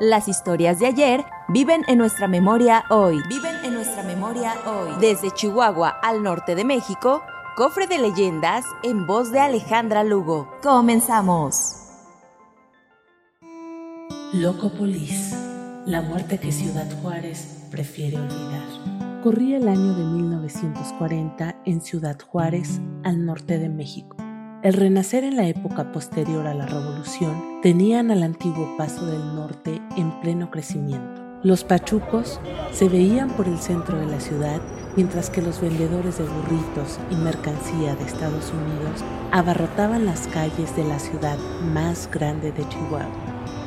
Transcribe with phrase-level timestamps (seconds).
[0.00, 3.22] Las historias de ayer viven en nuestra memoria hoy.
[3.28, 4.90] Viven en nuestra memoria hoy.
[5.00, 7.22] Desde Chihuahua al norte de México,
[7.54, 10.50] Cofre de Leyendas en voz de Alejandra Lugo.
[10.64, 11.76] Comenzamos.
[14.32, 15.32] Locopolis,
[15.86, 19.20] la muerte que Ciudad Juárez prefiere olvidar.
[19.22, 24.16] Corría el año de 1940 en Ciudad Juárez, al norte de México.
[24.64, 29.82] El renacer en la época posterior a la revolución tenían al antiguo Paso del Norte
[29.98, 31.22] en pleno crecimiento.
[31.42, 32.40] Los pachucos
[32.72, 34.62] se veían por el centro de la ciudad,
[34.96, 40.84] mientras que los vendedores de burritos y mercancía de Estados Unidos abarrotaban las calles de
[40.84, 41.36] la ciudad
[41.74, 43.06] más grande de Chihuahua.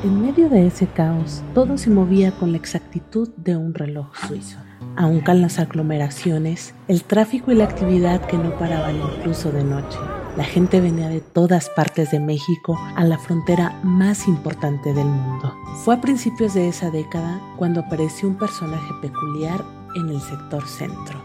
[0.02, 4.58] En medio de ese caos, todo se movía con la exactitud de un reloj suizo.
[4.96, 9.96] Aunque en las aglomeraciones, el tráfico y la actividad que no paraban incluso de noche.
[10.38, 15.52] La gente venía de todas partes de México a la frontera más importante del mundo.
[15.84, 19.64] Fue a principios de esa década cuando apareció un personaje peculiar
[19.96, 21.20] en el sector centro.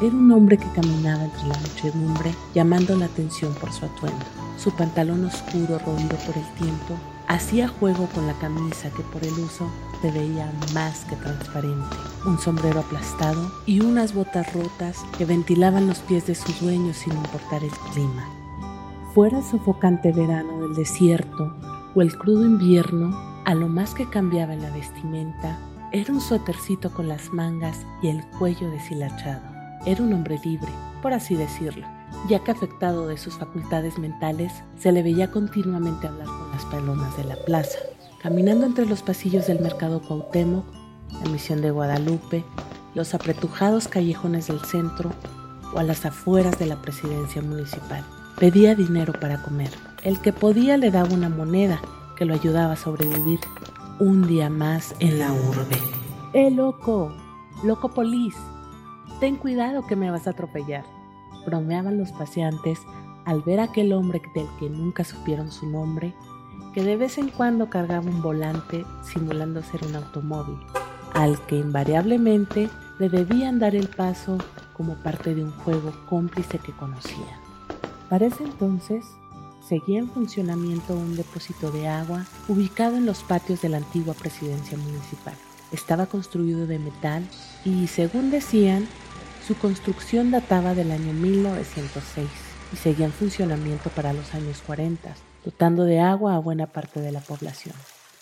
[0.00, 4.24] Era un hombre que caminaba entre la muchedumbre llamando la atención por su atuendo.
[4.56, 6.94] Su pantalón oscuro roído por el tiempo
[7.28, 9.70] hacía juego con la camisa que por el uso
[10.00, 15.98] se veía más que transparente, un sombrero aplastado y unas botas rotas que ventilaban los
[15.98, 18.26] pies de su dueño sin importar el clima.
[19.16, 21.56] Fuera el sofocante verano del desierto
[21.94, 25.58] o el crudo invierno, a lo más que cambiaba en la vestimenta
[25.90, 29.40] era un suétercito con las mangas y el cuello deshilachado.
[29.86, 30.68] Era un hombre libre,
[31.00, 31.86] por así decirlo,
[32.28, 37.16] ya que afectado de sus facultades mentales, se le veía continuamente hablar con las palomas
[37.16, 37.78] de la plaza,
[38.22, 40.66] caminando entre los pasillos del mercado Cuauhtémoc,
[41.24, 42.44] la misión de Guadalupe,
[42.94, 45.10] los apretujados callejones del centro
[45.72, 48.04] o a las afueras de la presidencia municipal.
[48.38, 49.70] Pedía dinero para comer.
[50.02, 51.80] El que podía le daba una moneda
[52.16, 53.40] que lo ayudaba a sobrevivir
[53.98, 55.78] un día más en la urbe.
[56.32, 57.12] ¡Eh, loco!
[57.64, 58.34] ¡Loco polis!
[59.20, 60.84] Ten cuidado que me vas a atropellar
[61.46, 62.80] bromeaban los paseantes
[63.24, 66.14] al ver a aquel hombre del que nunca supieron su nombre,
[66.74, 70.58] que de vez en cuando cargaba un volante simulando ser un automóvil,
[71.14, 74.36] al que invariablemente le debían dar el paso
[74.74, 77.45] como parte de un juego cómplice que conocían.
[78.08, 79.04] Para ese entonces,
[79.68, 84.78] seguía en funcionamiento un depósito de agua ubicado en los patios de la antigua presidencia
[84.78, 85.34] municipal.
[85.72, 87.24] Estaba construido de metal
[87.64, 88.86] y, según decían,
[89.46, 92.28] su construcción databa del año 1906
[92.72, 97.10] y seguía en funcionamiento para los años 40, dotando de agua a buena parte de
[97.10, 97.74] la población.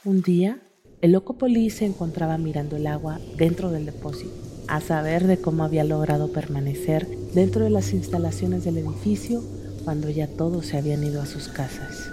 [0.05, 0.61] Un día,
[1.03, 4.33] el loco Poli se encontraba mirando el agua dentro del depósito,
[4.67, 9.43] a saber de cómo había logrado permanecer dentro de las instalaciones del edificio
[9.85, 12.11] cuando ya todos se habían ido a sus casas.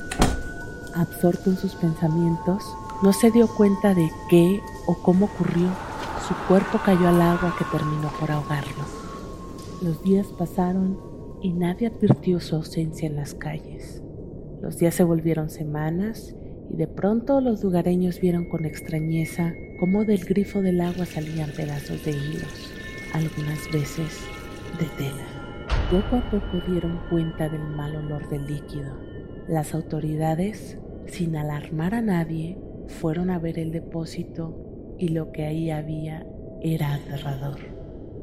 [0.93, 2.63] Absorto en sus pensamientos,
[3.01, 5.69] no se dio cuenta de qué o cómo ocurrió.
[6.27, 8.83] Su cuerpo cayó al agua que terminó por ahogarlo.
[9.81, 10.99] Los días pasaron
[11.41, 14.01] y nadie advirtió su ausencia en las calles.
[14.61, 16.35] Los días se volvieron semanas
[16.69, 22.05] y de pronto los lugareños vieron con extrañeza cómo del grifo del agua salían pedazos
[22.05, 22.71] de hilos,
[23.13, 24.19] algunas veces
[24.79, 25.40] de tela.
[25.91, 28.95] Poco a poco dieron cuenta del mal olor del líquido.
[29.49, 32.57] Las autoridades, sin alarmar a nadie,
[32.87, 36.25] fueron a ver el depósito y lo que ahí había
[36.61, 37.59] era aterrador.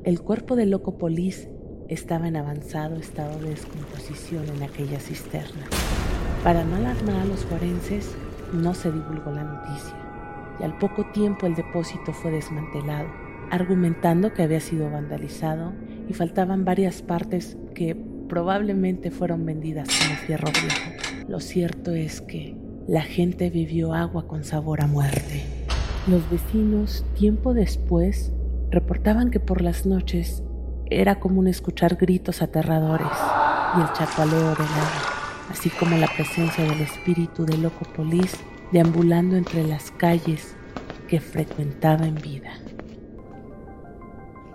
[0.03, 1.51] El cuerpo del loco Polis
[1.89, 5.67] estaba en avanzado estado de descomposición en aquella cisterna.
[6.43, 8.17] Para no alarmar a los forenses,
[8.51, 9.95] no se divulgó la noticia
[10.59, 13.11] y al poco tiempo el depósito fue desmantelado,
[13.51, 15.75] argumentando que había sido vandalizado
[16.09, 17.95] y faltaban varias partes que
[18.29, 21.29] probablemente fueron vendidas como fierro viejo.
[21.29, 22.57] Lo cierto es que
[22.87, 25.45] la gente vivió agua con sabor a muerte.
[26.07, 28.33] Los vecinos, tiempo después,
[28.71, 30.43] reportaban que por las noches
[30.91, 33.07] era común escuchar gritos aterradores
[33.77, 35.03] y el chacualeo del agua,
[35.51, 38.37] así como la presencia del espíritu del loco polis
[38.73, 40.55] deambulando entre las calles
[41.09, 42.53] que frecuentaba en vida.